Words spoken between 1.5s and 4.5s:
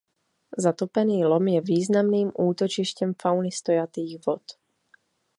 významným útočištěm fauny stojatých vod.